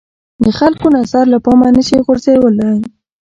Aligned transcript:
د 0.43 0.45
خلکو 0.59 0.85
نظر 0.97 1.23
له 1.33 1.39
پامه 1.45 1.69
نه 1.77 1.81
شي 1.87 1.97
غورځېدلای 2.05 2.77